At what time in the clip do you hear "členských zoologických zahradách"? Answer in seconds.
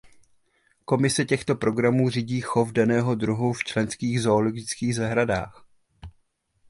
3.63-5.65